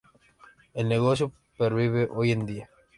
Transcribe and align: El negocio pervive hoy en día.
El 0.73 0.89
negocio 0.89 1.31
pervive 1.59 2.09
hoy 2.11 2.31
en 2.31 2.47
día. 2.47 2.69